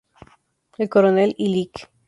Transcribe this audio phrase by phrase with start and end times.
[0.79, 1.91] El coronel y lic.